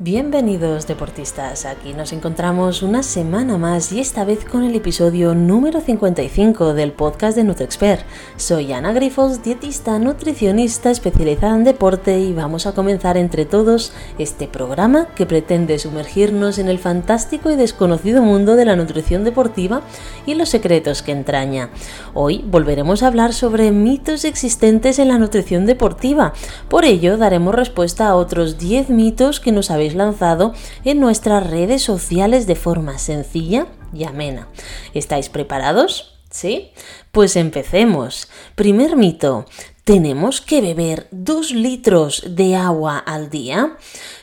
[0.00, 5.80] Bienvenidos deportistas, aquí nos encontramos una semana más y esta vez con el episodio número
[5.80, 8.06] 55 del podcast de NutriExpert.
[8.36, 14.46] Soy Ana Grifos, dietista nutricionista especializada en deporte y vamos a comenzar entre todos este
[14.46, 19.82] programa que pretende sumergirnos en el fantástico y desconocido mundo de la nutrición deportiva
[20.26, 21.70] y los secretos que entraña.
[22.14, 26.34] Hoy volveremos a hablar sobre mitos existentes en la nutrición deportiva,
[26.68, 31.82] por ello daremos respuesta a otros 10 mitos que nos habéis lanzado en nuestras redes
[31.82, 34.48] sociales de forma sencilla y amena.
[34.94, 36.18] ¿Estáis preparados?
[36.30, 36.72] ¿Sí?
[37.12, 38.28] Pues empecemos.
[38.54, 39.46] Primer mito.
[39.84, 43.78] ¿Tenemos que beber dos litros de agua al día?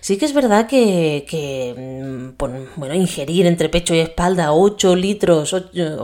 [0.05, 2.37] Sí que es verdad que, mm,
[2.77, 5.55] bueno, ingerir entre pecho y espalda 8 litros,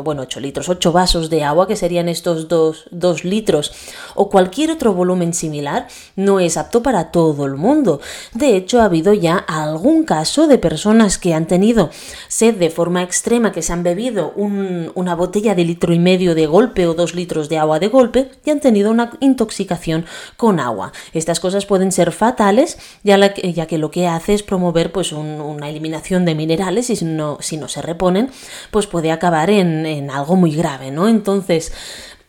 [0.04, 3.72] bueno, 8 litros, 8 vasos de agua, que serían estos 2, litros,
[4.16, 8.02] o cualquier otro volumen similar, no es apto para todo el mundo.
[8.34, 11.92] De hecho, ha habido ya algún caso de personas que han tenido
[12.28, 16.48] sed de forma extrema, que se han bebido una botella de litro y medio de
[16.48, 20.08] golpe o dos litros de agua de golpe y han tenido una intoxicación
[20.38, 20.92] con agua.
[21.14, 25.70] Estas cosas pueden ser fatales, ya, ya que lo que hace es promover pues una
[25.70, 28.30] eliminación de minerales y si no, si no se reponen,
[28.72, 31.08] pues puede acabar en, algo muy grave, ¿no?
[31.08, 31.72] Entonces,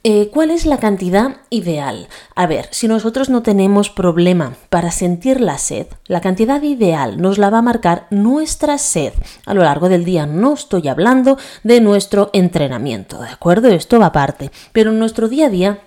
[0.05, 2.09] eh, ¿Cuál es la cantidad ideal?
[2.35, 7.39] A ver, si nosotros no tenemos problema para sentir la sed, la cantidad ideal nos
[7.39, 9.13] la va a marcar nuestra sed
[9.47, 10.27] a lo largo del día.
[10.27, 13.69] No estoy hablando de nuestro entrenamiento, ¿de acuerdo?
[13.69, 14.51] Esto va aparte.
[14.73, 15.79] Pero en nuestro día a día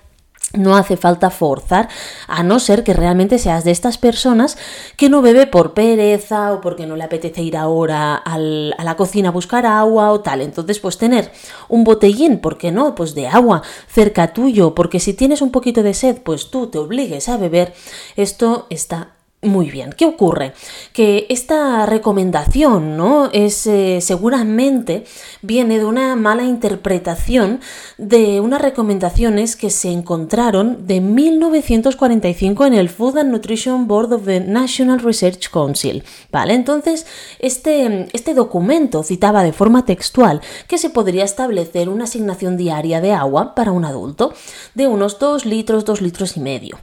[0.57, 1.89] no hace falta forzar,
[2.27, 4.57] a no ser que realmente seas de estas personas
[4.97, 9.29] que no bebe por pereza o porque no le apetece ir ahora a la cocina
[9.29, 10.41] a buscar agua o tal.
[10.41, 11.31] Entonces, pues tener
[11.67, 12.95] un botellín, ¿por qué no?
[12.95, 16.77] Pues de agua cerca tuyo, porque si tienes un poquito de sed, pues tú te
[16.77, 17.73] obligues a beber.
[18.15, 19.14] Esto está
[19.45, 20.53] muy bien, ¿qué ocurre?
[20.93, 23.29] Que esta recomendación, ¿no?
[23.31, 25.05] Es eh, seguramente
[25.41, 27.59] viene de una mala interpretación
[27.97, 34.25] de unas recomendaciones que se encontraron de 1945 en el Food and Nutrition Board of
[34.25, 36.53] the National Research Council, ¿vale?
[36.53, 37.05] Entonces,
[37.39, 43.13] este, este documento citaba de forma textual que se podría establecer una asignación diaria de
[43.13, 44.33] agua para un adulto
[44.73, 46.77] de unos 2 litros, 2 litros y medio.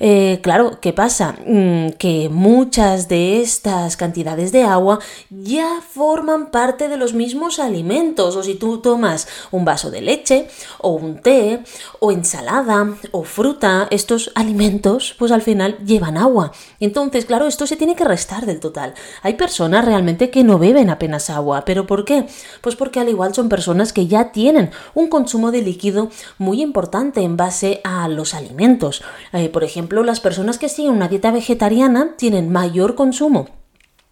[0.00, 1.36] Eh, claro, ¿qué pasa?
[1.46, 4.98] Mm, que muchas de estas cantidades de agua
[5.30, 8.34] ya forman parte de los mismos alimentos.
[8.34, 10.48] O si tú tomas un vaso de leche,
[10.80, 11.62] o un té,
[12.00, 16.50] o ensalada, o fruta, estos alimentos, pues al final llevan agua.
[16.80, 18.94] Entonces, claro, esto se tiene que restar del total.
[19.22, 21.64] Hay personas realmente que no beben apenas agua.
[21.64, 22.26] ¿Pero por qué?
[22.62, 27.20] Pues porque al igual son personas que ya tienen un consumo de líquido muy importante
[27.20, 29.04] en base a los alimentos.
[29.32, 33.61] Eh, por ejemplo, las personas que siguen una dieta vegetariana tienen mayor consumo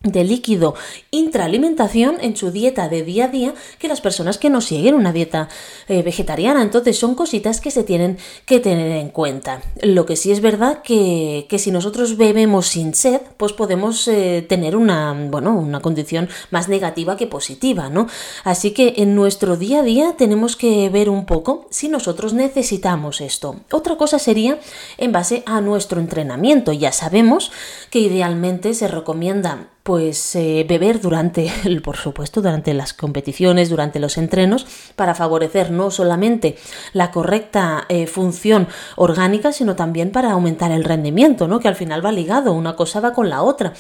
[0.03, 0.75] de líquido
[1.11, 5.13] intraalimentación en su dieta de día a día que las personas que no siguen una
[5.13, 5.49] dieta
[5.89, 6.63] eh, vegetariana.
[6.63, 8.17] Entonces son cositas que se tienen
[8.47, 9.61] que tener en cuenta.
[9.83, 14.45] Lo que sí es verdad que, que si nosotros bebemos sin sed, pues podemos eh,
[14.49, 18.07] tener una, bueno, una condición más negativa que positiva, ¿no?
[18.45, 23.21] Así que en nuestro día a día tenemos que ver un poco si nosotros necesitamos
[23.21, 23.57] esto.
[23.71, 24.59] Otra cosa sería
[24.97, 26.73] en base a nuestro entrenamiento.
[26.73, 27.53] Ya sabemos
[27.91, 31.51] que idealmente se recomienda pues eh, beber durante,
[31.85, 36.57] por supuesto, durante las competiciones, durante los entrenos, para favorecer no solamente
[36.93, 41.61] la correcta eh, función orgánica, sino también para aumentar el rendimiento, ¿no?
[41.61, 43.73] Que al final va ligado, una cosa va con la otra.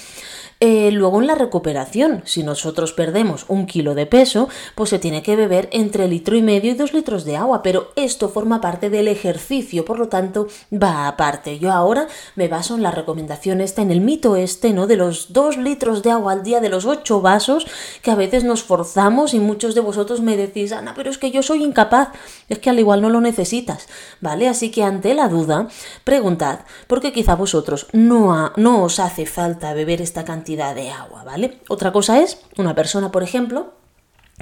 [0.62, 5.22] Eh, luego en la recuperación, si nosotros perdemos un kilo de peso, pues se tiene
[5.22, 8.90] que beber entre litro y medio y dos litros de agua, pero esto forma parte
[8.90, 11.58] del ejercicio, por lo tanto va aparte.
[11.58, 14.86] Yo ahora me baso en la recomendación esta, en el mito este, ¿no?
[14.86, 17.66] De los dos litros de agua al día, de los ocho vasos,
[18.02, 21.30] que a veces nos forzamos y muchos de vosotros me decís, Ana, pero es que
[21.30, 22.10] yo soy incapaz,
[22.50, 23.88] es que al igual no lo necesitas,
[24.20, 24.46] ¿vale?
[24.46, 25.68] Así que ante la duda,
[26.04, 31.60] preguntad, porque quizá vosotros no, no os hace falta beber esta cantidad de agua, ¿vale?
[31.68, 33.72] Otra cosa es una persona, por ejemplo,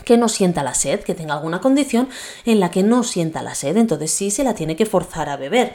[0.04, 2.08] que no sienta la sed, que tenga alguna condición
[2.44, 5.36] en la que no sienta la sed, entonces sí se la tiene que forzar a
[5.36, 5.74] beber.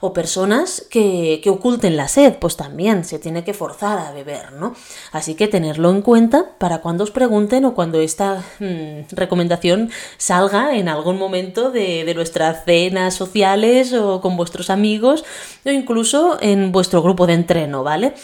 [0.00, 4.74] O personas que, oculten la sed, pues también se tiene que forzar a beber, ¿no?
[5.12, 10.76] Así que tenerlo en cuenta para cuando os pregunten o cuando esta mm, recomendación salga
[10.76, 15.24] en algún momento de, de nuestras cenas sociales o con vuestros amigos
[15.64, 18.14] o incluso en vuestro grupo de entreno, ¿vale?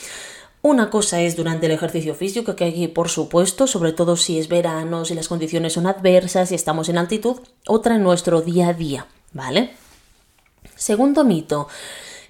[0.61, 4.49] Una cosa es durante el ejercicio físico, que aquí por supuesto, sobre todo si es
[4.49, 8.75] verano, si las condiciones son adversas y estamos en altitud, otra en nuestro día a
[8.75, 9.71] día, ¿vale?
[10.75, 11.69] Segundo mito,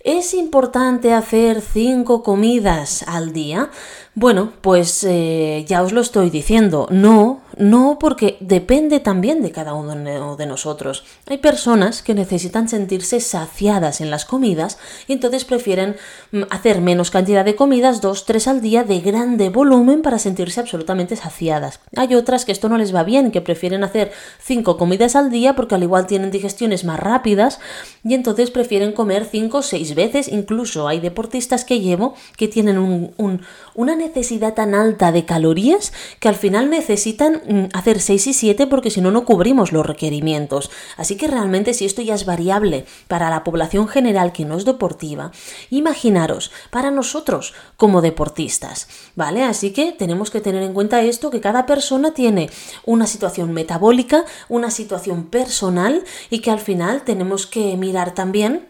[0.04, 3.70] ¿Es importante hacer cinco comidas al día?
[4.14, 9.74] Bueno, pues eh, ya os lo estoy diciendo, no, no porque depende también de cada
[9.74, 11.04] uno de nosotros.
[11.26, 14.78] Hay personas que necesitan sentirse saciadas en las comidas
[15.08, 15.96] y entonces prefieren
[16.32, 20.60] mm, hacer menos cantidad de comidas, dos, tres al día de grande volumen para sentirse
[20.60, 21.80] absolutamente saciadas.
[21.96, 25.56] Hay otras que esto no les va bien, que prefieren hacer cinco comidas al día
[25.56, 27.58] porque al igual tienen digestiones más rápidas
[28.04, 30.28] y entonces prefieren comer cinco o seis veces.
[30.28, 33.42] Incluso hay deportistas que llevo que tienen un,
[33.74, 37.42] una necesidad tan alta de calorías que al final necesitan
[37.72, 40.70] hacer 6 y 7 porque si no, no cubrimos los requerimientos.
[40.96, 44.64] Así que realmente si esto ya es variable para la población general que no es
[44.64, 45.32] deportiva,
[45.70, 49.42] imaginaros para nosotros como deportistas, ¿vale?
[49.44, 52.50] Así que tenemos que tener en cuenta esto, que cada persona tiene
[52.84, 58.66] una situación metabólica, una situación personal y que al final tenemos que mirar también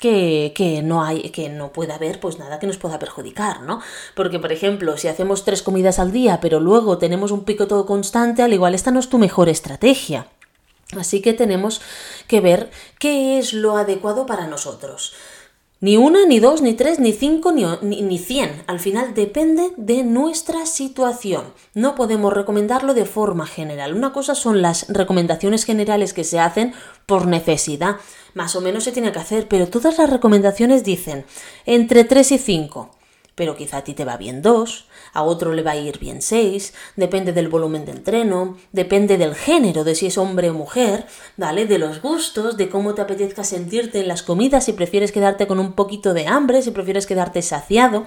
[0.00, 3.80] que, no hay, que no puede haber pues nada que nos pueda perjudicar, ¿no?
[4.14, 7.86] Porque, por ejemplo, si hacemos tres comidas al día, pero luego tenemos un pico todo
[7.86, 10.26] constante, al igual esta no es tu mejor estrategia.
[10.96, 11.82] Así que tenemos
[12.26, 15.14] que ver qué es lo adecuado para nosotros.
[15.80, 18.64] Ni una, ni dos, ni tres, ni cinco, ni, ni, cien.
[18.66, 21.44] Al final depende de nuestra situación.
[21.72, 23.94] No podemos recomendarlo de forma general.
[23.94, 26.74] Una cosa son las recomendaciones generales que se hacen
[27.06, 27.96] por necesidad.
[28.34, 31.24] Más o menos se tiene que hacer, pero todas las recomendaciones dicen
[31.64, 32.98] entre 3 y 5
[33.38, 36.22] pero quizá a ti te va bien dos, a otro le va a ir bien
[36.22, 41.06] seis, depende del volumen de entreno, depende del género, de si es hombre o mujer,
[41.36, 41.66] ¿vale?
[41.66, 45.58] De los gustos, de cómo te apetezca sentirte en las comidas, si prefieres quedarte con
[45.58, 48.04] un poquito de hambre, si prefieres quedarte saciado.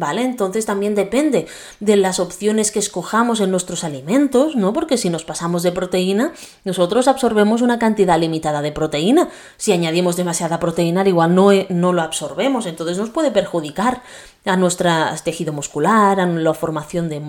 [0.00, 0.22] ¿Vale?
[0.22, 1.46] Entonces también depende
[1.78, 4.72] de las opciones que escojamos en nuestros alimentos, ¿no?
[4.72, 6.32] Porque si nos pasamos de proteína,
[6.64, 9.28] nosotros absorbemos una cantidad limitada de proteína.
[9.58, 14.02] Si añadimos demasiada proteína, igual no, no lo absorbemos, entonces nos puede perjudicar
[14.44, 14.90] a nuestro
[15.22, 17.20] tejido muscular, a la formación de,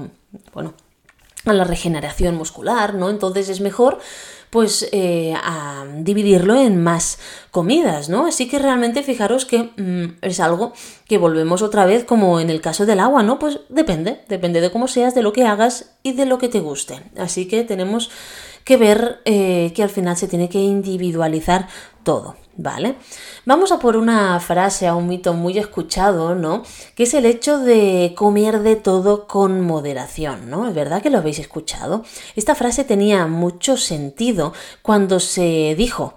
[0.54, 0.74] bueno,
[1.46, 3.10] a la regeneración muscular, ¿no?
[3.10, 4.00] Entonces es mejor
[4.52, 7.20] pues eh, a dividirlo en más
[7.52, 8.28] comidas, ¿no?
[8.28, 10.74] Así que realmente fijaros que mm, es algo
[11.08, 13.40] que volvemos otra vez como en el caso del agua, ¿no?
[13.40, 16.60] Pues depende, depende de cómo seas, de lo que hagas y de lo que te
[16.60, 17.02] guste.
[17.18, 18.12] Así que tenemos
[18.64, 21.68] que ver eh, que al final se tiene que individualizar
[22.04, 22.36] todo.
[22.58, 22.96] ¿vale?
[23.46, 26.64] Vamos a por una frase, a un mito muy escuchado, ¿no?
[26.96, 30.68] Que es el hecho de comer de todo con moderación, ¿no?
[30.68, 32.04] ¿Es verdad que lo habéis escuchado?
[32.36, 36.14] Esta frase tenía mucho sentido cuando se dijo,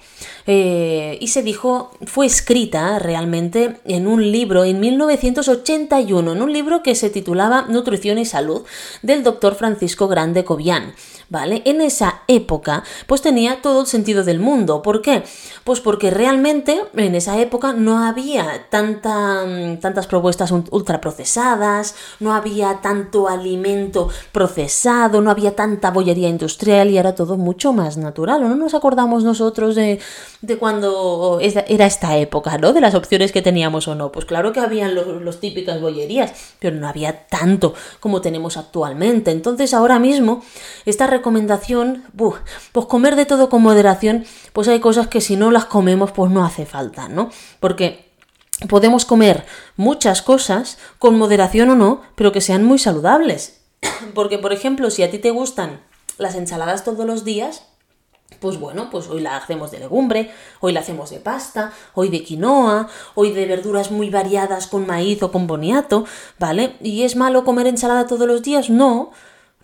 [0.46, 6.82] eh, y se dijo, fue escrita realmente en un libro en 1981, en un libro
[6.82, 8.64] que se titulaba Nutrición y Salud,
[9.02, 10.94] del doctor Francisco Grande Cobian.
[11.28, 11.62] ¿Vale?
[11.64, 14.82] En esa época, pues tenía todo el sentido del mundo.
[14.82, 15.22] ¿Por qué?
[15.64, 23.28] Pues porque realmente en esa época no había mm, tantas propuestas ultraprocesadas, no había tanto
[23.28, 28.42] alimento procesado, no había tanta bollería industrial y era todo mucho más natural.
[28.44, 30.00] ¿O no nos acordamos nosotros de,
[30.42, 32.72] de cuando era esta época, ¿no?
[32.72, 34.12] De las opciones que teníamos o no.
[34.12, 39.30] Pues claro que habían los, típicas bollerías, pero no había tanto como tenemos actualmente.
[39.30, 40.42] Entonces ahora mismo
[40.84, 45.64] esta recomendación, pues comer de todo con moderación, pues hay cosas que si no las
[45.64, 47.30] comemos pues no hace falta, ¿no?
[47.60, 48.12] Porque
[48.68, 49.44] podemos comer
[49.76, 53.60] muchas cosas con moderación o no, pero que sean muy saludables.
[54.14, 55.80] Porque por ejemplo, si a ti te gustan
[56.18, 57.64] las ensaladas todos los días,
[58.40, 60.30] pues bueno, pues hoy la hacemos de legumbre,
[60.60, 65.22] hoy la hacemos de pasta, hoy de quinoa, hoy de verduras muy variadas con maíz
[65.22, 66.04] o con boniato,
[66.38, 66.76] ¿vale?
[66.82, 68.70] ¿Y es malo comer ensalada todos los días?
[68.70, 69.12] No.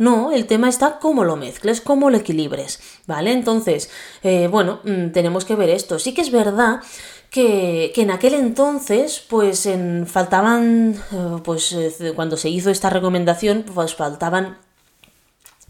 [0.01, 3.33] No, el tema está cómo lo mezcles, cómo lo equilibres, ¿vale?
[3.33, 3.91] Entonces,
[4.23, 5.99] eh, bueno, mm, tenemos que ver esto.
[5.99, 6.81] Sí que es verdad
[7.29, 12.89] que, que, en aquel entonces, pues en, faltaban, eh, pues eh, cuando se hizo esta
[12.89, 14.57] recomendación, pues faltaban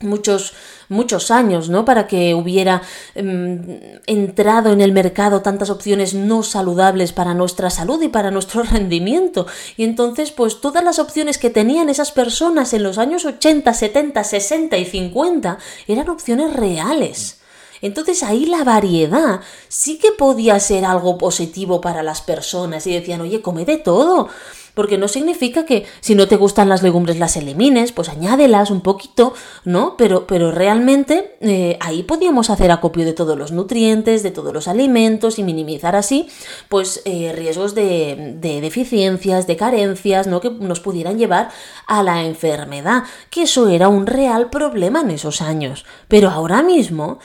[0.00, 0.54] muchos,
[0.88, 1.84] muchos años, ¿no?
[1.84, 2.82] Para que hubiera
[3.14, 8.62] em, entrado en el mercado tantas opciones no saludables para nuestra salud y para nuestro
[8.74, 9.46] rendimiento.
[9.76, 14.24] Y entonces, pues todas las opciones que tenían esas personas en los años 80, 70,
[14.24, 17.36] 60 y 50 eran opciones reales.
[17.82, 23.22] Entonces ahí la variedad sí que podía ser algo positivo para las personas y decían,
[23.22, 24.28] oye, come de todo
[24.74, 28.80] porque no significa que si no te gustan las legumbres las elimines, pues añádelas un
[28.80, 29.34] poquito,
[29.64, 29.96] ¿no?
[29.96, 34.68] Pero, pero realmente eh, ahí podíamos hacer acopio de todos los nutrientes, de todos los
[34.68, 36.28] alimentos y minimizar así,
[36.68, 40.40] pues eh, riesgos de, de deficiencias, de carencias, ¿no?
[40.40, 41.50] Que nos pudieran llevar
[41.86, 45.84] a la enfermedad, que eso era un real problema en esos años.
[46.08, 47.18] Pero ahora mismo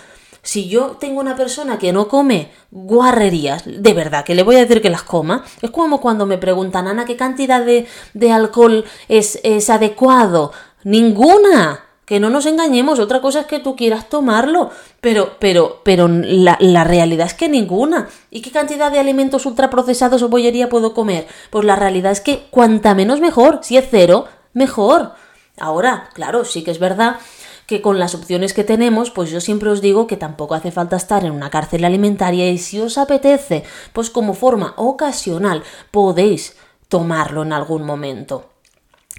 [0.45, 4.59] Si yo tengo una persona que no come guarrerías, de verdad, que le voy a
[4.59, 8.85] decir que las coma, es como cuando me preguntan, Ana, ¿qué cantidad de, de alcohol
[9.07, 10.51] es, es adecuado?
[10.83, 14.69] Ninguna que no nos engañemos, otra cosa es que tú quieras tomarlo,
[15.01, 18.07] pero, pero, pero la, la, realidad es que ninguna.
[18.29, 21.25] ¿Y qué cantidad de alimentos ultraprocesados o bollería puedo comer?
[21.49, 23.61] Pues la realidad es que cuanta menos mejor.
[23.63, 25.13] Si es cero, mejor.
[25.57, 27.15] Ahora, claro, sí que es verdad
[27.67, 30.95] que con las opciones que tenemos, pues yo siempre os digo que tampoco hace falta
[30.95, 36.55] estar en una cárcel alimentaria y si os apetece, pues como forma ocasional podéis
[36.87, 38.54] tomarlo en algún momento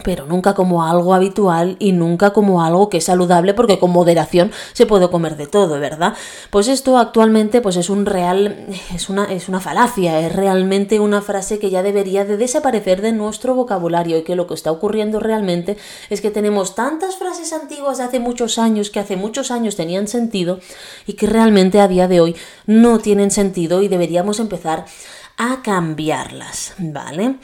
[0.05, 4.53] pero nunca como algo habitual y nunca como algo que es saludable porque con moderación
[4.75, 6.15] se puede comer de todo, ¿verdad?
[6.51, 11.23] Pues esto actualmente pues es un real es una es una falacia, es realmente una
[11.23, 15.19] frase que ya debería de desaparecer de nuestro vocabulario y que lo que está ocurriendo
[15.19, 15.79] realmente
[16.11, 20.09] es que tenemos tantas frases antiguas de hace muchos años que hace muchos años tenían
[20.09, 20.61] sentido
[21.07, 22.37] y que realmente a día de hoy
[22.67, 24.85] no tienen sentido y deberíamos empezar
[25.39, 27.37] a cambiarlas, ¿vale?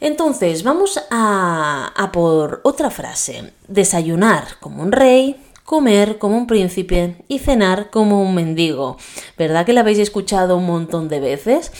[0.00, 3.52] Entonces, vamos a, por otra frase.
[3.66, 8.96] Desayunar como un rey, comer como un príncipe y cenar como un mendigo.
[9.36, 11.72] ¿Verdad que la habéis escuchado un montón de veces?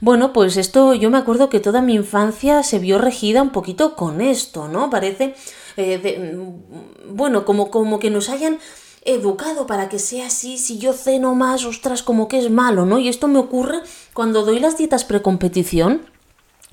[0.00, 3.96] Bueno, pues esto yo me acuerdo que toda mi infancia se vio regida un poquito
[3.96, 4.88] con esto, ¿no?
[4.88, 5.34] Parece,
[5.76, 6.38] eh,
[7.08, 8.58] bueno, como, como que nos hayan
[9.04, 12.98] educado para que sea así, si yo ceno más, ostras, como que es malo, ¿no?
[12.98, 13.80] Y esto me ocurre
[14.14, 16.13] cuando doy las dietas precompetición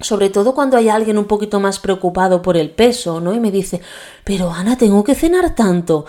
[0.01, 3.33] sobre todo cuando hay alguien un poquito más preocupado por el peso, ¿no?
[3.33, 3.81] Y me dice,
[4.23, 6.05] pero Ana, tengo que cenar tanto.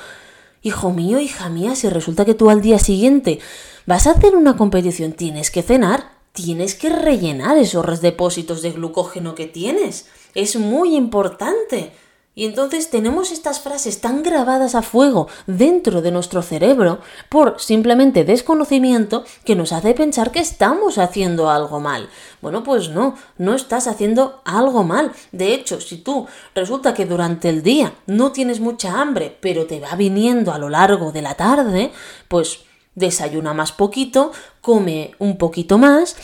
[0.62, 3.40] Hijo mío, hija mía, si resulta que tú al día siguiente
[3.86, 9.34] vas a hacer una competición, tienes que cenar, tienes que rellenar esos depósitos de glucógeno
[9.34, 10.06] que tienes.
[10.34, 11.92] Es muy importante.
[12.34, 18.24] Y entonces tenemos estas frases tan grabadas a fuego dentro de nuestro cerebro por simplemente
[18.24, 22.08] desconocimiento que nos hace pensar que estamos haciendo algo mal.
[22.40, 25.12] Bueno, pues no, no estás haciendo algo mal.
[25.30, 29.80] De hecho, si tú resulta que durante el día no tienes mucha hambre, pero te
[29.80, 31.92] va viniendo a lo largo de la tarde,
[32.28, 32.60] pues
[32.94, 36.16] desayuna más poquito, come un poquito más,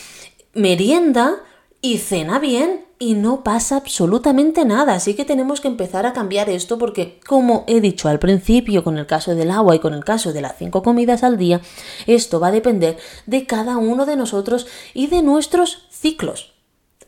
[0.55, 1.43] merienda
[1.81, 4.93] y cena bien y no pasa absolutamente nada.
[4.93, 8.97] Así que tenemos que empezar a cambiar esto porque, como he dicho al principio con
[8.97, 11.61] el caso del agua y con el caso de las cinco comidas al día,
[12.05, 16.53] esto va a depender de cada uno de nosotros y de nuestros ciclos.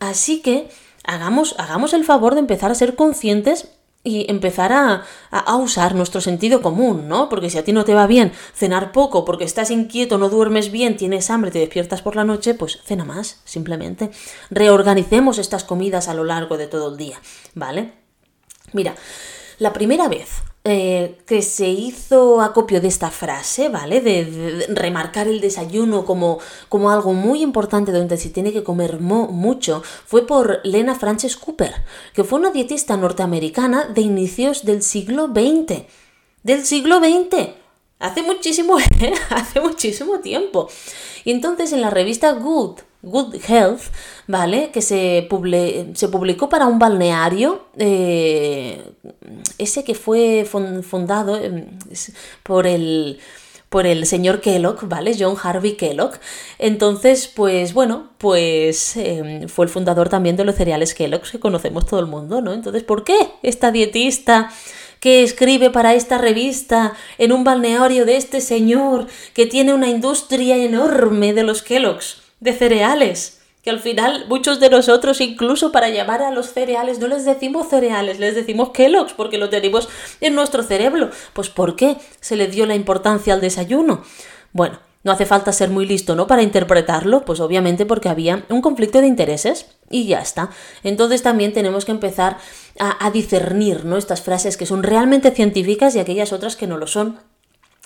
[0.00, 0.70] Así que
[1.04, 3.68] hagamos, hagamos el favor de empezar a ser conscientes
[4.04, 7.28] y empezar a, a, usar nuestro sentido común, ¿no?
[7.28, 10.72] Porque si a ti no te va bien cenar poco porque estás inquieto, no duermes
[10.72, 14.10] bien, tienes hambre, te despiertas por la noche, pues cena más, simplemente.
[14.50, 17.20] Reorganicemos estas comidas a lo largo de todo el día,
[17.54, 17.92] ¿vale?
[18.72, 18.96] Mira,
[19.58, 24.00] la primera vez eh, que se hizo acopio de esta frase, ¿vale?
[24.00, 26.38] De, remarcar el desayuno como,
[26.68, 31.74] como, algo muy importante donde se tiene que comer mucho, fue por Lena Frances Cooper,
[32.14, 35.82] que fue una dietista norteamericana de inicios del siglo XX.
[36.44, 37.48] Del siglo XX.
[37.98, 38.76] Hace muchísimo,
[39.30, 40.68] hace muchísimo tiempo.
[41.24, 43.82] Y entonces en la revista Good Good Health,
[44.28, 44.70] ¿vale?
[44.72, 45.28] Que se,
[45.94, 48.80] se publicó para un balneario, eh,
[49.58, 50.46] ese que fue
[50.82, 51.66] fundado em,
[52.44, 52.66] por
[53.86, 55.16] el señor Kellogg, ¿vale?
[55.18, 56.12] John Harvey Kellogg.
[56.58, 61.86] Entonces, pues bueno, pues em, fue el fundador también de los cereales Kellogg que conocemos
[61.86, 62.52] todo el mundo, ¿no?
[62.52, 64.52] Entonces, ¿por qué esta dietista
[65.00, 70.56] que escribe para esta revista en un balneario de este señor que tiene una industria
[70.56, 72.21] enorme de los Kellogg's?
[72.42, 73.38] De cereales.
[73.62, 77.68] Que al final muchos de nosotros, incluso para llamar a los cereales, no les decimos
[77.68, 79.88] cereales, les decimos Kellogg's porque lo tenemos
[80.20, 81.10] en nuestro cerebro.
[81.32, 84.02] Pues ¿por qué se le dio la importancia al desayuno?
[84.52, 86.26] Bueno, no hace falta ser muy listo, ¿no?
[86.26, 90.50] Para interpretarlo, pues obviamente porque había un conflicto de intereses y ya está.
[90.82, 92.38] Entonces también tenemos que empezar
[92.80, 93.96] a, a discernir, ¿no?
[93.96, 97.20] Estas frases que son realmente científicas y aquellas otras que no lo son.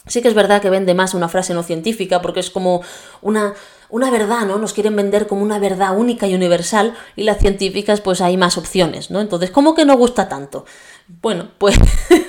[0.07, 2.83] Sí que es verdad que vende más una frase no científica porque es como
[3.23, 3.55] una
[3.89, 4.59] una verdad, ¿no?
[4.59, 8.59] Nos quieren vender como una verdad única y universal y las científicas pues hay más
[8.59, 9.21] opciones, ¿no?
[9.21, 10.65] Entonces, ¿cómo que no gusta tanto?
[11.23, 11.79] Bueno, pues,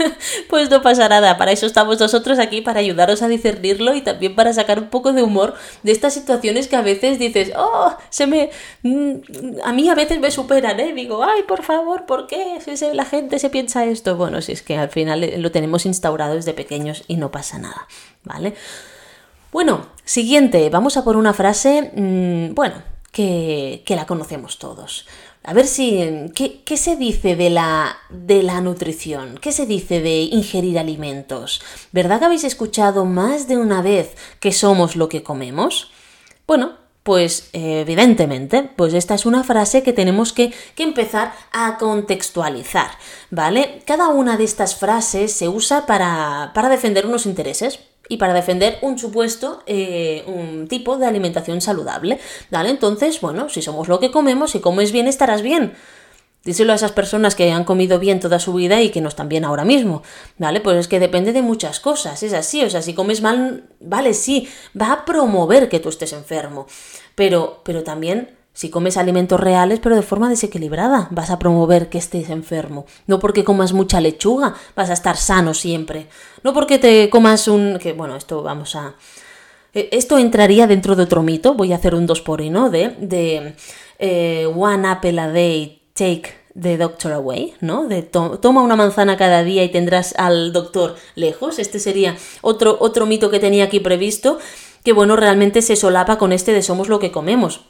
[0.49, 4.35] pues no pasa nada, para eso estamos nosotros aquí, para ayudaros a discernirlo y también
[4.35, 8.27] para sacar un poco de humor de estas situaciones que a veces dices, oh, se
[8.27, 8.51] me...
[8.83, 9.15] Mm,
[9.63, 10.93] a mí a veces me superan, ¿eh?
[10.93, 12.59] Digo, ay, por favor, ¿por qué?
[12.93, 14.15] La gente se piensa esto.
[14.15, 17.87] Bueno, si es que al final lo tenemos instaurado desde pequeños y no pasa nada,
[18.23, 18.53] ¿vale?
[19.57, 22.75] Bueno, siguiente, vamos a por una frase, mmm, bueno,
[23.11, 25.07] que, la conocemos todos.
[25.43, 26.29] A ver si.
[26.35, 29.39] ¿qué, ¿qué, se dice de la, de la nutrición?
[29.41, 31.59] ¿Qué se dice de ingerir alimentos?
[31.91, 35.89] ¿Verdad que habéis escuchado más de una vez que somos lo que comemos?
[36.45, 42.91] Bueno, pues evidentemente, pues esta es una frase que tenemos que, que, empezar a contextualizar,
[43.31, 43.81] ¿vale?
[43.87, 48.77] Cada una de estas frases se usa para, para defender unos intereses, y para defender
[48.81, 52.19] un supuesto, eh, un tipo de alimentación saludable,
[52.51, 52.69] ¿vale?
[52.69, 55.73] Entonces, bueno, si somos lo que comemos, si comes bien, estarás bien.
[56.43, 59.27] Díselo a esas personas que han comido bien toda su vida y que no están
[59.27, 60.01] bien ahora mismo,
[60.37, 60.61] ¿vale?
[60.61, 64.13] Pues es que depende de muchas cosas, es así, o sea, si comes mal, vale,
[64.13, 64.47] sí,
[64.79, 66.65] va a promover que tú estés enfermo,
[67.15, 71.99] pero, pero también si comes alimentos reales pero de forma desequilibrada, vas a promover que
[71.99, 72.87] estés enfermo.
[73.05, 76.07] No porque comas mucha lechuga, vas a estar sano siempre.
[76.41, 77.77] No porque te comas un...
[77.77, 78.95] que bueno, esto vamos a...
[79.75, 82.95] E, esto entraría dentro de otro mito, voy a hacer un 2 por 1 de,
[82.99, 83.53] de
[83.99, 87.87] eh, One Apple a Day, Take the Doctor Away, ¿no?
[87.87, 91.59] De toma una manzana cada día y tendrás al doctor lejos.
[91.59, 94.39] Este sería otro, otro mito que tenía aquí previsto,
[94.83, 97.61] que bueno, realmente se solapa con este de somos lo que comemos.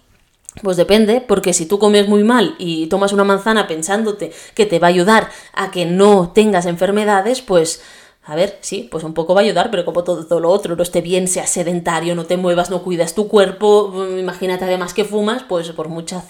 [0.62, 4.80] Pues depende, porque si tú comes muy mal y tomas una manzana pensándote que te
[4.80, 7.82] va a ayudar a que no tengas enfermedades, pues
[8.28, 10.84] a ver, sí, pues un poco va a ayudar, pero como todo, lo otro, no
[10.84, 15.06] esté bien, seas sedentario, no te muevas, no cuidas tu cuerpo, mm, imagínate además que
[15.06, 16.26] fumas, pues por muchas,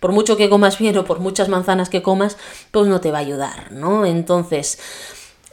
[0.00, 2.38] por mucho que comas bien o por muchas manzanas que comas,
[2.70, 4.06] pues no te va a ayudar, ¿no?
[4.06, 4.78] Entonces,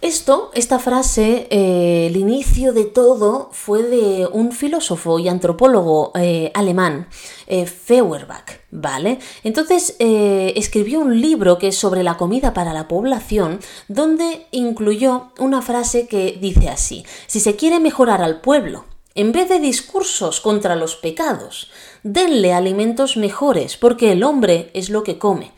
[0.01, 6.51] esto, esta frase, eh, el inicio de todo fue de un filósofo y antropólogo eh,
[6.55, 7.07] alemán,
[7.45, 9.19] eh, Feuerbach, ¿vale?
[9.43, 15.61] Entonces escribió un libro que es sobre la comida para la población, donde incluyó una
[15.61, 20.75] frase que dice así, si se quiere mejorar al pueblo, en vez de discursos contra
[20.75, 21.69] los pecados,
[22.01, 25.51] denle alimentos mejores, porque el hombre es lo que come.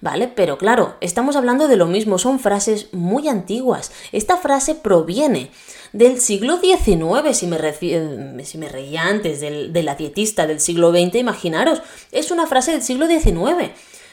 [0.00, 0.28] ¿Vale?
[0.28, 3.92] Pero claro, estamos hablando de lo mismo, son frases muy antiguas.
[4.12, 5.50] Esta frase proviene
[5.92, 11.16] del siglo XIX, si me, si me reía antes de la dietista del siglo XX,
[11.16, 13.70] imaginaros, es una frase del siglo XIX.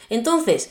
[0.10, 0.70] Entonces,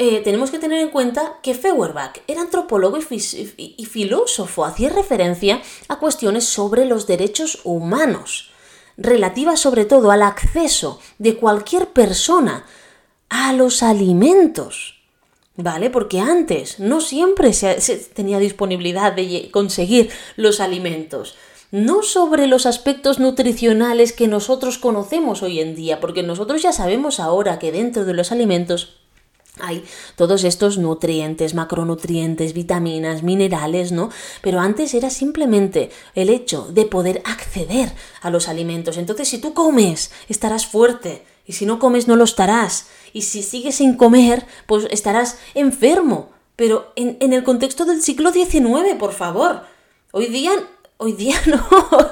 [0.00, 5.98] eh, tenemos que tener en cuenta que Feuerbach era antropólogo y filósofo, hacía referencia a
[5.98, 8.52] cuestiones sobre los derechos humanos,
[8.96, 12.64] relativas sobre todo al acceso de cualquier persona
[13.28, 14.94] a los alimentos.
[15.60, 15.90] ¿Vale?
[15.90, 17.74] Porque antes no siempre se,
[18.14, 21.34] tenía disponibilidad de conseguir los alimentos.
[21.72, 27.18] No sobre los aspectos nutricionales que nosotros conocemos hoy en día, porque nosotros ya sabemos
[27.18, 29.00] ahora que dentro de los alimentos
[29.60, 29.84] hay
[30.16, 34.10] todos estos nutrientes, macronutrientes, vitaminas, minerales, ¿no?
[34.40, 38.96] Pero antes era simplemente el hecho de poder acceder a los alimentos.
[38.96, 43.42] Entonces, si tú comes, estarás fuerte, y si no comes, no lo estarás y si
[43.42, 46.30] sigues sin comer, pues estarás enfermo.
[46.54, 49.62] Pero en, el contexto del siglo XIX, por favor.
[50.12, 50.52] Hoy día
[51.00, 51.64] Hoy día no,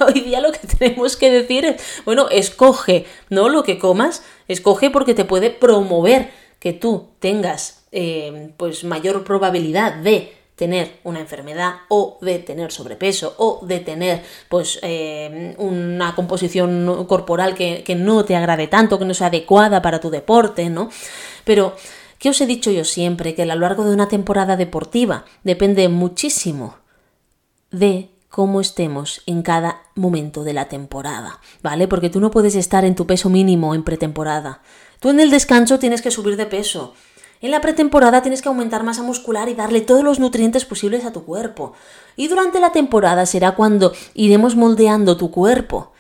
[0.07, 3.49] hoy día lo que tenemos que decir es, bueno, escoge, ¿no?
[3.49, 9.93] Lo que comas, escoge porque te puede promover que tú tengas eh, pues mayor probabilidad
[9.97, 17.05] de tener una enfermedad o de tener sobrepeso o de tener pues eh, una composición
[17.07, 20.91] corporal que, que no te agrade tanto, que no sea adecuada para tu deporte, ¿no?
[21.45, 21.77] Pero,
[22.19, 23.35] ¿qué os he dicho yo siempre?
[23.35, 26.79] Que a lo largo de una temporada deportiva depende muchísimo
[27.71, 31.87] de cómo estemos en cada momento de la temporada, ¿vale?
[31.87, 34.63] Porque tú no puedes estar en tu peso mínimo en pretemporada.
[35.01, 36.95] Tú en el descanso tienes que subir de peso.
[37.41, 41.13] En la pretemporada tienes que aumentar masa muscular y darle todos los nutrientes posibles a
[41.13, 41.75] tu cuerpo.
[42.17, 45.93] Y durante la temporada será cuando iremos moldeando tu cuerpo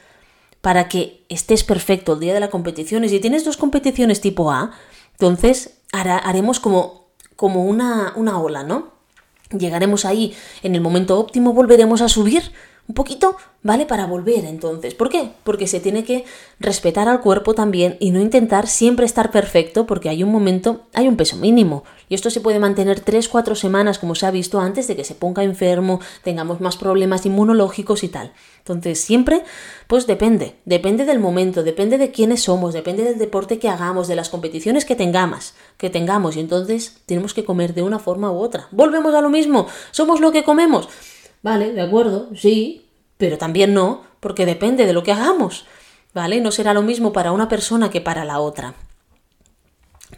[0.60, 3.04] para que estés perfecto el día de la competición.
[3.04, 4.72] Y si tienes dos competiciones tipo A,
[5.12, 8.94] entonces haremos como, como una, una ola, ¿no?
[9.56, 12.52] Llegaremos ahí en el momento óptimo, volveremos a subir
[12.88, 13.84] un poquito, ¿vale?
[13.84, 14.94] Para volver entonces.
[14.94, 15.30] ¿Por qué?
[15.42, 16.24] Porque se tiene que
[16.60, 21.08] respetar al cuerpo también y no intentar siempre estar perfecto porque hay un momento, hay
[21.08, 21.82] un peso mínimo.
[22.08, 25.16] Y esto se puede mantener 3-4 semanas como se ha visto antes de que se
[25.16, 28.32] ponga enfermo, tengamos más problemas inmunológicos y tal.
[28.58, 29.42] Entonces siempre,
[29.88, 34.16] pues depende, depende del momento, depende de quiénes somos, depende del deporte que hagamos, de
[34.16, 38.38] las competiciones que tengamos, que tengamos y entonces tenemos que comer de una forma u
[38.38, 38.68] otra.
[38.70, 40.88] Volvemos a lo mismo, somos lo que comemos.
[41.46, 45.64] Vale, de acuerdo, sí, pero también no, porque depende de lo que hagamos.
[46.12, 46.40] ¿Vale?
[46.40, 48.74] No será lo mismo para una persona que para la otra.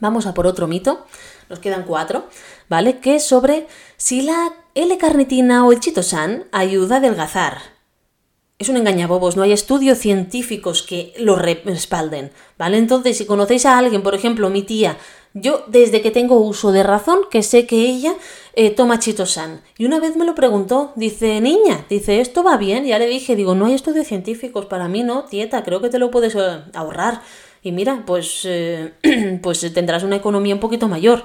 [0.00, 1.04] Vamos a por otro mito,
[1.50, 2.24] nos quedan cuatro,
[2.70, 3.00] ¿vale?
[3.00, 3.66] Que es sobre
[3.98, 7.58] si la L-carnitina o el chitosan ayuda a adelgazar.
[8.58, 12.78] es un engañabobos, no hay estudios científicos que lo respalden, ¿vale?
[12.78, 14.96] Entonces, si conocéis a alguien, por ejemplo, mi tía,
[15.40, 18.14] yo desde que tengo uso de razón, que sé que ella
[18.54, 19.60] eh, toma chitosan.
[19.76, 22.84] Y una vez me lo preguntó, dice, niña, dice, ¿esto va bien?
[22.84, 25.98] Ya le dije, digo, no hay estudios científicos, para mí no, tieta, creo que te
[25.98, 27.22] lo puedes eh, ahorrar.
[27.62, 28.94] Y mira, pues, eh,
[29.42, 31.24] pues tendrás una economía un poquito mayor,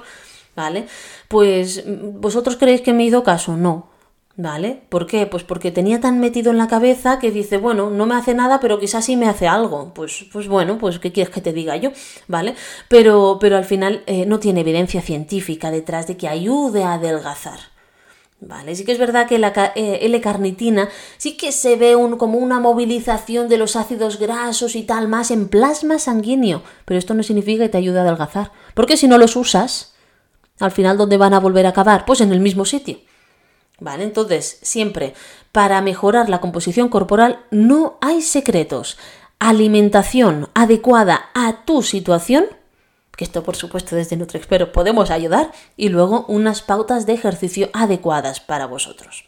[0.54, 0.86] ¿vale?
[1.28, 3.56] Pues, ¿vosotros creéis que me hizo caso?
[3.56, 3.88] No,
[4.36, 4.82] ¿Vale?
[4.88, 5.26] ¿Por qué?
[5.26, 8.58] Pues porque tenía tan metido en la cabeza que dice, bueno, no me hace nada,
[8.58, 9.94] pero quizás sí me hace algo.
[9.94, 11.92] Pues, pues bueno, pues ¿qué quieres que te diga yo?
[12.26, 12.56] ¿Vale?
[12.88, 17.60] Pero, pero al final eh, no tiene evidencia científica detrás de que ayude a adelgazar.
[18.40, 18.74] ¿Vale?
[18.74, 22.58] Sí que es verdad que la eh, L-carnitina sí que se ve un, como una
[22.58, 27.64] movilización de los ácidos grasos y tal más en plasma sanguíneo, pero esto no significa
[27.64, 29.94] que te ayude a adelgazar, porque si no los usas,
[30.60, 32.04] al final ¿dónde van a volver a acabar?
[32.04, 32.98] Pues en el mismo sitio.
[33.84, 34.04] ¿Vale?
[34.04, 35.12] Entonces, siempre,
[35.52, 38.96] para mejorar la composición corporal no hay secretos.
[39.38, 42.46] Alimentación adecuada a tu situación,
[43.14, 48.40] que esto por supuesto desde NutriExpert podemos ayudar, y luego unas pautas de ejercicio adecuadas
[48.40, 49.26] para vosotros.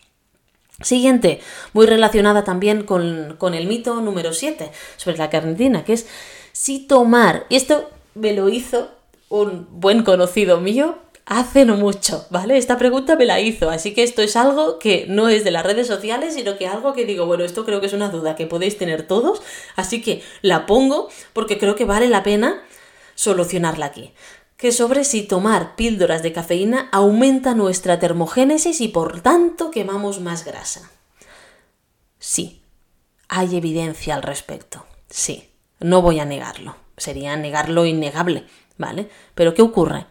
[0.81, 1.43] Siguiente,
[1.75, 6.07] muy relacionada también con, con el mito número 7 sobre la carnitina, que es
[6.53, 8.89] si tomar, y esto me lo hizo
[9.29, 12.57] un buen conocido mío, hace no mucho, ¿vale?
[12.57, 15.67] Esta pregunta me la hizo, así que esto es algo que no es de las
[15.67, 18.47] redes sociales, sino que algo que digo, bueno, esto creo que es una duda que
[18.47, 19.43] podéis tener todos,
[19.75, 22.63] así que la pongo porque creo que vale la pena
[23.17, 24.15] solucionarla aquí.
[24.57, 30.45] Que sobre si tomar píldoras de cafeína aumenta nuestra termogénesis y por tanto quemamos más
[30.45, 30.91] grasa.
[32.19, 32.63] Sí,
[33.29, 34.87] hay evidencia al respecto.
[35.11, 36.77] Sí, no voy a negarlo.
[36.97, 38.47] Sería negarlo innegable,
[38.79, 39.09] ¿vale?
[39.35, 40.07] Pero ¿qué ocurre?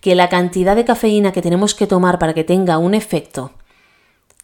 [0.00, 3.52] Que la cantidad de cafeína que tenemos que tomar para que tenga un efecto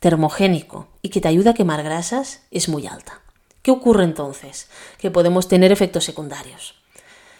[0.01, 3.21] termogénico y que te ayude a quemar grasas es muy alta.
[3.63, 4.69] ¿Qué ocurre entonces?
[4.99, 6.77] Que podemos tener efectos secundarios.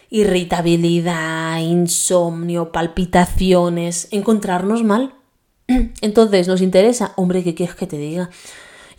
[0.09, 5.15] Irritabilidad, insomnio, palpitaciones, encontrarnos mal.
[6.01, 7.11] Entonces, ¿nos interesa?
[7.17, 8.29] Hombre, ¿qué quieres que te diga?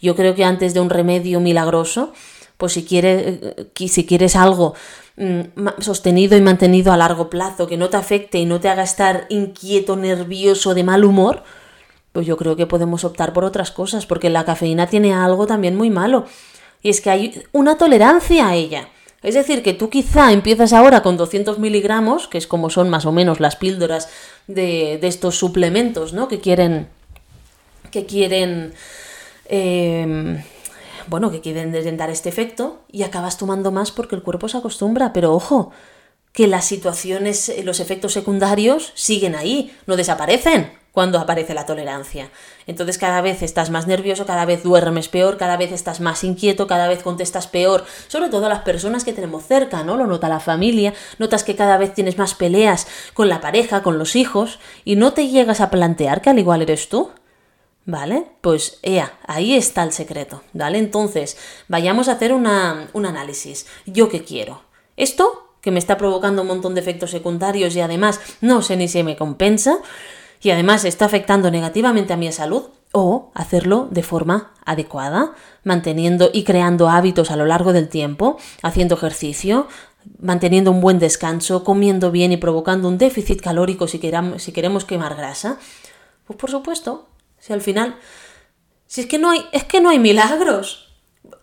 [0.02, 2.12] Yo creo que antes de un remedio milagroso,
[2.58, 4.74] pues si quieres, eh, si quieres algo
[5.16, 8.82] mm, sostenido y mantenido a largo plazo, que no te afecte y no te haga
[8.82, 11.44] estar inquieto, nervioso, de mal humor,
[12.12, 15.76] pues yo creo que podemos optar por otras cosas, porque la cafeína tiene algo también
[15.76, 16.26] muy malo,
[16.82, 18.88] y es que hay una tolerancia a ella.
[19.22, 23.04] Es decir, que tú quizá empiezas ahora con 200 miligramos, que es como son más
[23.04, 24.08] o menos las píldoras
[24.46, 26.28] de, de estos suplementos, ¿no?
[26.28, 26.88] Que quieren,
[27.90, 28.74] que quieren
[29.46, 30.44] eh,
[31.08, 35.12] bueno, que quieren dar este efecto y acabas tomando más porque el cuerpo se acostumbra.
[35.12, 35.72] Pero ojo,
[36.32, 42.30] que las situaciones, eh, los efectos secundarios siguen ahí, no desaparecen cuando aparece la tolerancia.
[42.66, 46.66] Entonces cada vez estás más nervioso, cada vez duermes peor, cada vez estás más inquieto,
[46.66, 49.96] cada vez contestas peor, sobre todo a las personas que tenemos cerca, ¿no?
[49.96, 53.98] Lo nota la familia, notas que cada vez tienes más peleas con la pareja, con
[53.98, 57.10] los hijos, y no te llegas a plantear que al igual eres tú.
[57.88, 58.26] ¿Vale?
[58.42, 60.76] Pues ea, ahí está el secreto, ¿vale?
[60.76, 63.66] Entonces, vayamos a hacer un análisis.
[63.86, 64.62] ¿Yo qué quiero?
[64.96, 65.46] ¿Esto?
[65.60, 69.02] que me está provocando un montón de efectos secundarios y además no sé ni si
[69.02, 69.78] me compensa
[70.40, 75.32] y además está afectando negativamente a mi salud, o hacerlo de forma adecuada,
[75.64, 79.66] manteniendo y creando hábitos a lo largo del tiempo, haciendo ejercicio,
[80.20, 84.00] manteniendo un buen descanso, comiendo bien y provocando un déficit calórico si,
[84.38, 85.58] si queremos quemar grasa.
[86.26, 87.07] Pues por supuesto,
[87.52, 87.96] al final,
[88.86, 90.86] si es que no hay, es que no hay milagros.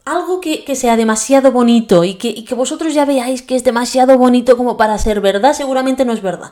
[0.05, 4.17] Algo que, sea demasiado bonito y que, y que vosotros ya veáis que es demasiado
[4.17, 6.51] bonito como para ser verdad, seguramente no es verdad.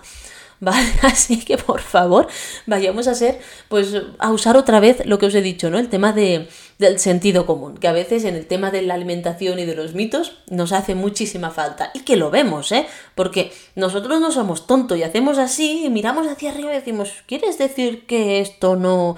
[0.59, 0.87] ¿vale?
[1.01, 2.27] Así que por favor,
[2.65, 5.77] vayamos a hacer, pues a usar otra vez lo que os he dicho, ¿no?
[5.77, 6.47] El tema de,
[6.79, 9.93] del sentido común, que a veces en el tema de la alimentación y de los
[9.93, 11.91] mitos nos hace muchísima falta.
[11.93, 12.87] Y que lo vemos, ¿eh?
[13.15, 17.57] Porque nosotros no somos tontos y hacemos así, y miramos hacia arriba y decimos, ¿quieres
[17.57, 19.17] decir que esto no...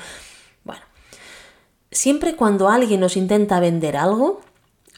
[1.95, 4.41] Siempre cuando alguien nos intenta vender algo,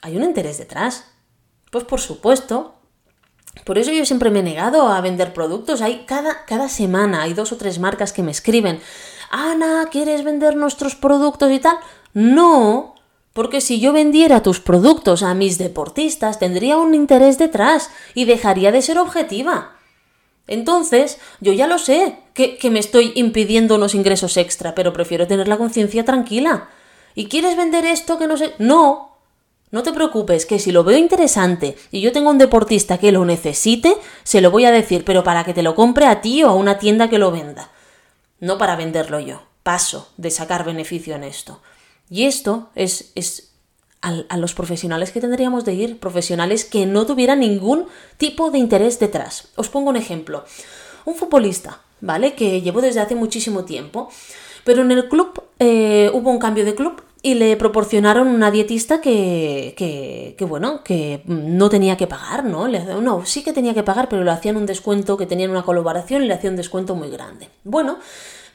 [0.01, 1.05] hay un interés detrás.
[1.69, 2.73] Pues por supuesto,
[3.65, 5.81] por eso yo siempre me he negado a vender productos.
[5.81, 8.79] Hay cada, cada semana hay dos o tres marcas que me escriben,
[9.29, 11.77] Ana, ¿quieres vender nuestros productos y tal?
[12.15, 12.95] No,
[13.33, 18.71] porque si yo vendiera tus productos a mis deportistas tendría un interés detrás y dejaría
[18.71, 19.77] de ser objetiva.
[20.47, 25.27] Entonces, yo ya lo sé, que, que me estoy impidiendo unos ingresos extra, pero prefiero
[25.27, 26.69] tener la conciencia tranquila.
[27.17, 28.53] ¿Y quieres vender esto que no sé?
[28.59, 29.17] No,
[29.71, 33.25] no te preocupes, que si lo veo interesante y yo tengo un deportista que lo
[33.25, 36.49] necesite, se lo voy a decir, pero para que te lo compre a ti o
[36.49, 37.71] a una tienda que lo venda.
[38.39, 39.41] No para venderlo yo.
[39.63, 41.59] Paso de sacar beneficio en esto.
[42.07, 43.49] Y esto es, es
[44.03, 48.99] a, los profesionales que tendríamos de ir, profesionales que no tuvieran ningún tipo de interés
[48.99, 49.47] detrás.
[49.55, 50.45] Os pongo un ejemplo.
[51.03, 52.35] Un futbolista, ¿vale?
[52.35, 54.07] Que llevo desde hace muchísimo tiempo,
[54.63, 59.01] pero en el club eh, hubo un cambio de club y le proporcionaron una dietista
[59.01, 62.67] que, que, que, bueno, que no tenía que pagar, ¿no?
[62.67, 65.63] Le, no, sí que tenía que pagar, pero le hacían un descuento, que tenían una
[65.63, 67.49] colaboración y le hacían un descuento muy grande.
[67.63, 67.97] Bueno,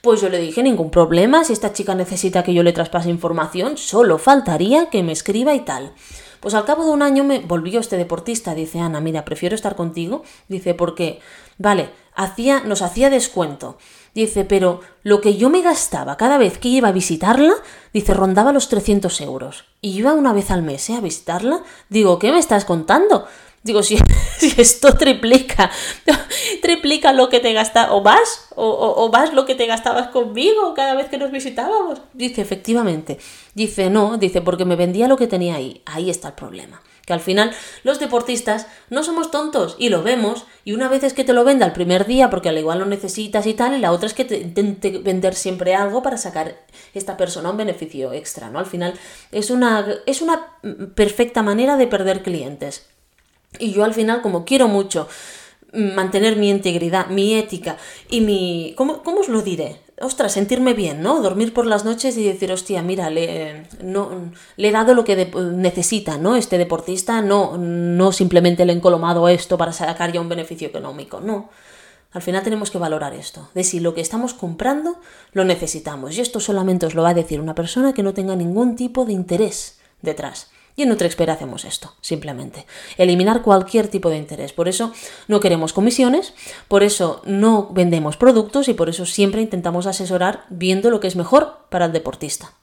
[0.01, 3.77] pues yo le dije, ningún problema, si esta chica necesita que yo le traspase información,
[3.77, 5.93] solo faltaría que me escriba y tal.
[6.41, 9.77] Pues al cabo de un año me volvió este deportista, dice Ana, mira, prefiero estar
[9.77, 11.21] contigo, dice, porque,
[11.57, 13.79] vale, hacía, nos hacía descuento.
[14.15, 17.55] Dice, pero lo que yo me gastaba cada vez que iba a visitarla,
[17.95, 19.65] dice, rondaba los 300 euros.
[19.81, 20.95] Y iba una vez al mes ¿eh?
[20.95, 21.63] a visitarla.
[21.89, 23.27] Digo, ¿qué me estás contando?
[23.63, 23.97] Digo, si,
[24.59, 25.71] esto triplica,
[26.63, 30.75] triplica lo que te gastas, o más, o, o, más lo que te gastabas conmigo
[30.75, 32.01] cada vez que nos visitábamos.
[32.13, 33.19] Dice, efectivamente.
[33.55, 35.81] Dice, no, dice, porque me vendía lo que tenía ahí.
[35.87, 36.83] Ahí está el problema.
[37.07, 41.15] Que al final los deportistas no somos tontos y lo vemos, y una vez es
[41.15, 43.81] que te lo venda el primer día porque al igual lo necesitas y tal, y
[43.81, 46.57] la otra es que te intente vender siempre algo para sacar
[46.95, 48.59] esta persona un beneficio extra, ¿no?
[48.61, 48.95] Al final
[49.33, 50.59] es una, es una
[50.95, 52.87] perfecta manera de perder clientes.
[53.59, 55.09] Y yo al final, como quiero mucho
[55.73, 57.77] mantener mi integridad, mi ética
[58.09, 58.75] y mi...
[58.77, 59.81] ¿Cómo, cómo os lo diré?
[60.03, 61.23] Ostras, sentirme bien, ¿no?
[61.23, 65.31] Dormir por las noches y decir, hostia, mira, le, no, le he dado lo que
[65.55, 66.35] necesita, ¿no?
[66.35, 71.21] Este deportista, no, no simplemente le he encolomado esto para sacar ya un beneficio económico,
[71.21, 71.51] no.
[72.13, 74.99] Al final tenemos que valorar esto, de si lo que estamos comprando
[75.33, 76.19] lo necesitamos.
[76.19, 79.05] Y esto solamente os lo va a decir una persona que no tenga ningún tipo
[79.05, 80.51] de interés detrás.
[80.75, 82.67] Y en NutriExpert hacemos esto, simplemente.
[82.97, 84.53] Eliminar cualquier tipo de interés.
[84.53, 84.93] Por eso
[85.29, 86.33] no queremos comisiones,
[86.67, 91.17] por eso no vendemos productos y por eso siempre intentamos asesorar viendo lo que es
[91.17, 92.55] mejor para el deportista.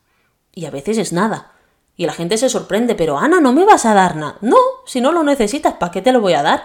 [0.55, 1.53] Y a veces es nada.
[1.95, 4.37] Y la gente se sorprende, pero Ana, no me vas a dar nada.
[4.41, 6.63] No, si no lo necesitas, ¿para qué te lo voy a dar?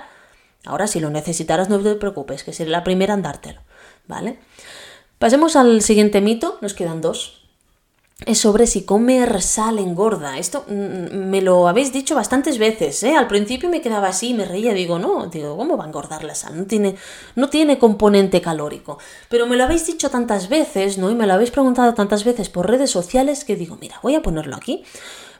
[0.65, 3.61] Ahora, si lo necesitaras, no te preocupes, que seré la primera en dártelo.
[4.07, 4.39] ¿Vale?
[5.19, 7.44] Pasemos al siguiente mito, nos quedan dos
[8.33, 10.39] sobre si comer sal engorda.
[10.39, 13.17] Esto mm, mm, me lo habéis dicho bastantes veces, ¿eh?
[13.17, 16.35] Al principio me quedaba así, me reía, digo, no, digo, ¿cómo va a engordar la
[16.35, 16.57] sal?
[16.57, 16.97] No tiene,
[17.35, 18.99] no tiene componente calórico.
[19.29, 21.11] Pero me lo habéis dicho tantas veces, ¿no?
[21.11, 24.23] Y me lo habéis preguntado tantas veces por redes sociales que digo, mira, voy a
[24.23, 24.85] ponerlo aquí.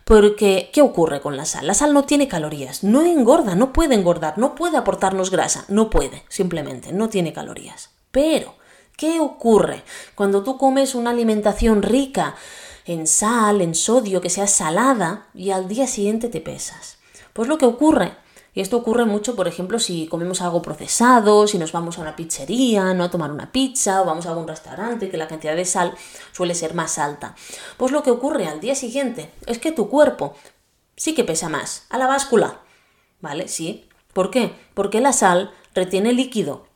[0.05, 1.67] Porque, ¿qué ocurre con la sal?
[1.67, 5.89] La sal no tiene calorías, no engorda, no puede engordar, no puede aportarnos grasa, no
[5.89, 7.91] puede, simplemente, no tiene calorías.
[8.11, 8.55] Pero,
[8.97, 9.83] ¿qué ocurre
[10.15, 12.35] cuando tú comes una alimentación rica
[12.85, 16.99] en sal, en sodio, que sea salada y al día siguiente te pesas.
[17.33, 18.17] Pues lo que ocurre,
[18.53, 22.15] y esto ocurre mucho, por ejemplo, si comemos algo procesado, si nos vamos a una
[22.15, 25.65] pizzería, no a tomar una pizza o vamos a algún restaurante que la cantidad de
[25.65, 25.95] sal
[26.33, 27.35] suele ser más alta.
[27.77, 30.35] Pues lo que ocurre al día siguiente es que tu cuerpo
[30.97, 32.61] sí que pesa más, a la báscula.
[33.21, 33.49] ¿Vale?
[33.49, 33.89] Sí.
[34.13, 34.55] ¿Por qué?
[34.75, 36.67] Porque la sal retiene líquido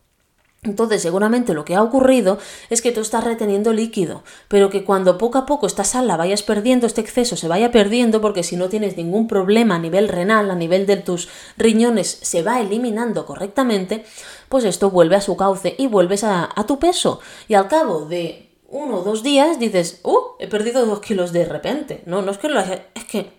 [0.64, 5.16] entonces, seguramente lo que ha ocurrido es que tú estás reteniendo líquido, pero que cuando
[5.16, 8.57] poco a poco esta sal la vayas perdiendo, este exceso se vaya perdiendo, porque si
[8.57, 13.25] no tienes ningún problema a nivel renal, a nivel de tus riñones, se va eliminando
[13.25, 14.05] correctamente,
[14.49, 17.21] pues esto vuelve a su cauce y vuelves a, tu peso.
[17.47, 20.37] Y al cabo de uno o dos días dices, ¡uh!
[20.40, 22.03] He perdido dos kilos de repente.
[22.05, 23.31] No, no es que lo es que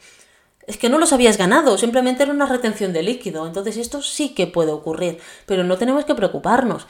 [0.70, 3.48] es que no los habías ganado, simplemente era una retención de líquido.
[3.48, 6.86] Entonces esto sí que puede ocurrir, pero no tenemos que preocuparnos.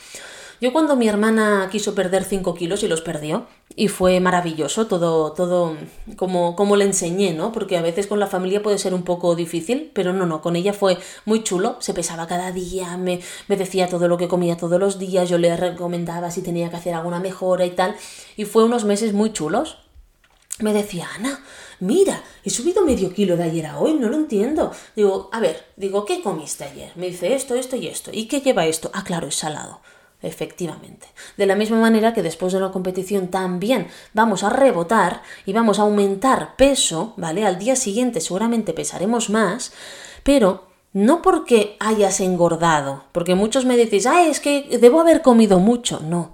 [0.60, 5.32] Yo cuando mi hermana quiso perder 5 kilos y los perdió, y fue maravilloso todo,
[5.32, 5.78] todo
[6.18, 7.54] como, como le enseñé, ¿no?
[7.54, 10.58] Porque a veces con la familia puede ser un poco difícil, pero no, no, con
[10.58, 14.58] ella fue muy chulo, se pesaba cada día, me, me decía todo lo que comía
[14.58, 17.96] todos los días, yo le recomendaba si tenía que hacer alguna mejora y tal,
[18.36, 19.78] y fue unos meses muy chulos.
[20.60, 21.40] Me decía, Ana,
[21.80, 24.72] mira, he subido medio kilo de ayer a hoy, no lo entiendo.
[24.96, 26.92] Digo, a ver, digo, ¿qué comiste ayer?
[26.96, 28.12] Me dice esto, esto y esto.
[28.14, 28.92] ¿Y qué lleva esto?
[28.94, 29.82] Ah, claro, es salado.
[30.22, 31.08] Efectivamente.
[31.38, 35.80] De la misma manera que después de una competición también vamos a rebotar y vamos
[35.80, 37.46] a aumentar peso, ¿vale?
[37.46, 39.72] Al día siguiente seguramente pesaremos más,
[40.24, 45.60] pero no porque hayas engordado, porque muchos me decís, ah, es que debo haber comido
[45.60, 46.02] mucho.
[46.02, 46.34] No,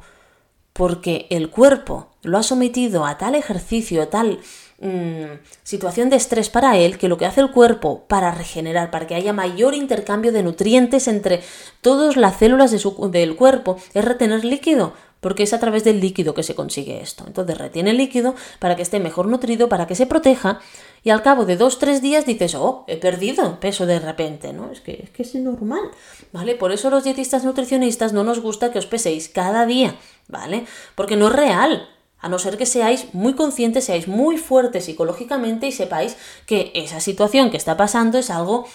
[0.74, 4.40] porque el cuerpo lo ha sometido a tal ejercicio, a tal
[4.80, 9.08] Mm, situación de estrés para él que lo que hace el cuerpo para regenerar, para
[9.08, 11.42] que haya mayor intercambio de nutrientes entre
[11.80, 12.76] todas las células
[13.12, 17.24] del cuerpo, es retener líquido, porque es a través del líquido que se consigue esto.
[17.26, 20.60] Entonces retiene líquido para que esté mejor nutrido, para que se proteja,
[21.04, 24.72] y al cabo de dos, tres días dices, oh, he perdido peso de repente, ¿no?
[24.72, 25.90] Es que es normal,
[26.34, 26.56] ¿vale?
[26.56, 29.96] Por eso los dietistas nutricionistas no nos gusta que os peséis cada día,
[30.28, 30.66] ¿vale?
[30.96, 31.88] Porque no es real,
[32.20, 37.00] A no ser que seáis muy conscientes, seáis muy fuertes psicológicamente y sepáis que esa
[37.00, 38.66] situación que está pasando es algo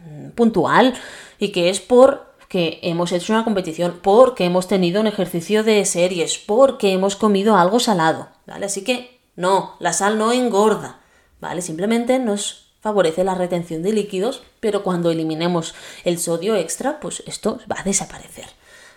[0.00, 0.94] mm, puntual
[1.38, 5.84] y que es por que hemos hecho una competición, porque hemos tenido un ejercicio de
[5.84, 8.66] series, porque hemos comido algo salado, ¿vale?
[8.66, 11.00] Así que no, la sal no engorda,
[11.40, 11.60] ¿vale?
[11.60, 17.58] Simplemente nos favorece la retención de líquidos, pero cuando eliminemos el sodio extra, pues esto
[17.70, 18.46] va a desaparecer,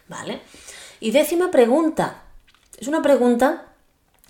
[0.08, 0.42] ¿vale?
[1.02, 2.24] Y décima pregunta.
[2.78, 3.71] Es una pregunta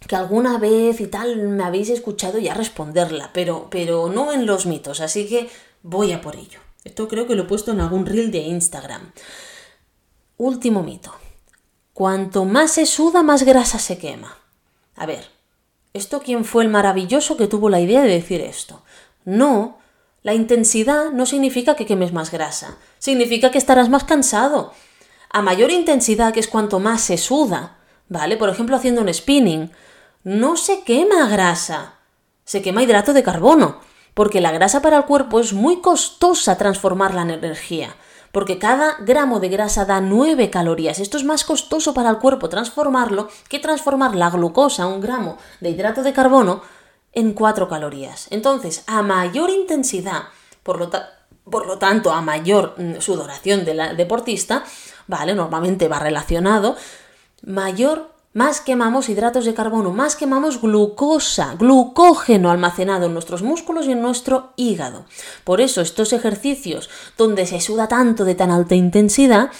[0.07, 4.65] que alguna vez y tal me habéis escuchado ya responderla, pero, pero no en los
[4.65, 5.49] mitos, así que
[5.83, 6.59] voy a por ello.
[6.83, 9.11] Esto creo que lo he puesto en algún reel de Instagram.
[10.37, 11.13] Último mito.
[11.93, 14.37] Cuanto más se suda, más grasa se quema.
[14.95, 15.29] A ver,
[15.93, 18.83] ¿esto quién fue el maravilloso que tuvo la idea de decir esto?
[19.23, 19.77] No,
[20.23, 24.73] la intensidad no significa que quemes más grasa, significa que estarás más cansado.
[25.29, 27.77] A mayor intensidad, que es cuanto más se suda,
[28.09, 28.37] ¿vale?
[28.37, 29.71] Por ejemplo, haciendo un spinning,
[30.23, 31.95] no se quema grasa,
[32.43, 33.79] se quema hidrato de carbono
[34.13, 37.95] porque la grasa para el cuerpo es muy costosa transformarla en energía,
[38.31, 40.99] porque cada gramo de grasa da 9 calorías.
[40.99, 45.69] Esto es más costoso para el cuerpo transformarlo que transformar la glucosa, un gramo de
[45.69, 46.61] hidrato de carbono,
[47.13, 48.27] en 4 calorías.
[48.31, 50.23] Entonces, a mayor intensidad,
[50.63, 50.89] por lo,
[51.49, 54.63] por lo tanto, a mayor mm, sudoración del deportista,
[55.07, 55.35] ¿vale?
[55.35, 56.77] Normalmente va relacionado,
[57.43, 63.91] mayor más quemamos hidratos de carbono, más quemamos glucosa, glucógeno almacenado en nuestros músculos y
[63.91, 65.05] en nuestro hígado.
[65.43, 69.51] Por eso estos ejercicios donde se suda tanto de tan alta intensidad,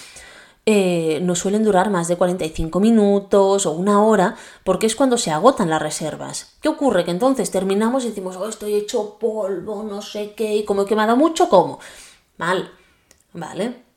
[0.66, 5.32] eh, no suelen durar más de 45 minutos o una hora, porque es cuando se
[5.32, 6.56] agotan las reservas.
[6.62, 7.04] ¿Qué ocurre?
[7.04, 10.86] Que entonces terminamos y decimos, oh, estoy hecho polvo, no sé qué, y como he
[10.86, 11.80] quemado mucho, ¿cómo?
[12.38, 12.72] Mal,
[13.34, 13.91] ¿vale?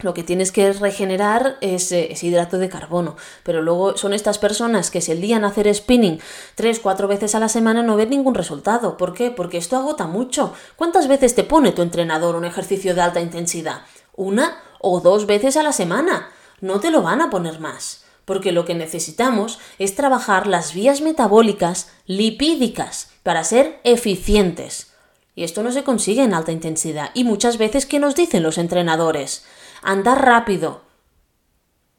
[0.00, 3.16] Lo que tienes que regenerar es, eh, es, hidrato de carbono.
[3.42, 6.20] Pero luego son estas personas que se lían a hacer spinning
[6.54, 8.96] tres, cuatro veces a la semana no ven ningún resultado.
[8.96, 9.30] ¿Por qué?
[9.30, 10.52] Porque esto agota mucho.
[10.76, 13.82] ¿Cuántas veces te pone tu entrenador un ejercicio de alta intensidad?
[14.14, 16.30] ¿Una o dos veces a la semana?
[16.60, 18.04] No te lo van a poner más.
[18.24, 24.92] Porque lo que necesitamos es trabajar las vías metabólicas lipídicas para ser eficientes.
[25.34, 27.10] Y esto no se consigue en alta intensidad.
[27.14, 29.44] Y muchas veces, ¿qué nos dicen los entrenadores?
[29.82, 30.82] Andar rápido,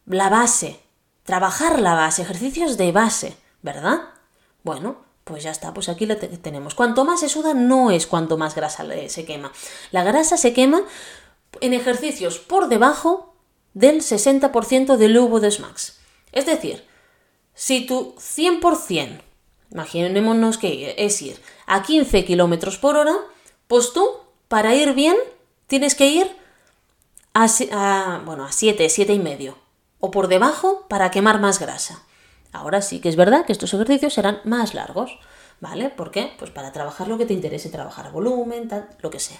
[0.05, 0.79] la base,
[1.23, 4.01] trabajar la base, ejercicios de base, ¿verdad?
[4.63, 6.73] Bueno, pues ya está, pues aquí lo tenemos.
[6.73, 9.51] Cuanto más se suda, no es cuanto más grasa se quema.
[9.91, 10.81] La grasa se quema
[11.61, 13.35] en ejercicios por debajo
[13.73, 15.99] del 60% del lubo de SMAX.
[16.31, 16.83] Es decir,
[17.53, 19.21] si tu 100%,
[19.71, 23.15] imaginémonos que es ir a 15 km por hora,
[23.67, 24.07] pues tú,
[24.47, 25.15] para ir bien,
[25.67, 26.38] tienes que ir
[27.33, 29.57] a, bueno, a 7, 7 y medio.
[29.99, 32.03] O por debajo para quemar más grasa.
[32.51, 35.19] Ahora sí que es verdad que estos ejercicios serán más largos.
[35.61, 35.89] ¿Vale?
[35.89, 36.31] ¿Por qué?
[36.39, 39.39] Pues para trabajar lo que te interese, trabajar volumen, tal, lo que sea.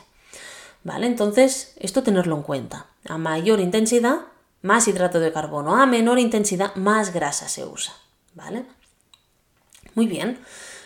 [0.83, 1.07] ¿Vale?
[1.07, 2.87] Entonces, esto tenerlo en cuenta.
[3.07, 4.19] A mayor intensidad,
[4.61, 5.77] más hidrato de carbono.
[5.77, 7.93] A menor intensidad, más grasa se usa.
[8.33, 8.65] ¿Vale?
[9.95, 10.39] Muy bien.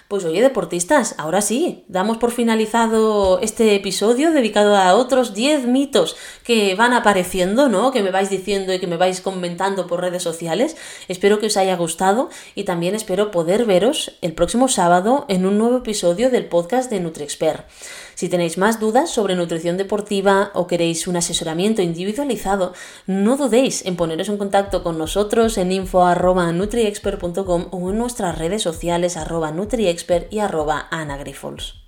[0.08, 6.16] Pues oye, deportistas, ahora sí, damos por finalizado este episodio dedicado a otros 10 mitos
[6.44, 7.92] que van apareciendo, ¿no?
[7.92, 10.76] Que me vais diciendo y que me vais comentando por redes sociales.
[11.08, 15.58] Espero que os haya gustado y también espero poder veros el próximo sábado en un
[15.58, 17.66] nuevo episodio del podcast de NutriExpert.
[18.16, 22.74] Si tenéis más dudas sobre nutrición deportiva o queréis un asesoramiento individualizado,
[23.08, 29.18] no dudéis en poneros en contacto con nosotros en info.nutriexpert.com o en nuestras redes sociales
[29.18, 31.83] arroba nutriexpert y arroba anagrifols.